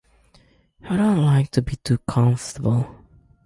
[0.89, 3.01] I don't like to be too comfortable.